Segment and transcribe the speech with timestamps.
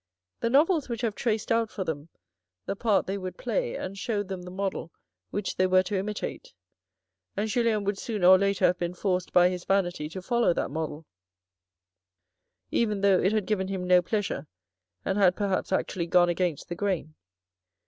[0.39, 2.09] The novels which have traced out for them
[2.65, 4.91] the part they would play, and showed them the model
[5.29, 6.55] which they were to imitate,
[7.37, 10.69] and Julien would sooner or later have been forced by his vanity to follow that
[10.71, 11.05] model,
[12.71, 14.47] even though it had given him no pleasure
[15.05, 17.13] and had perhaps actually gone against the grain.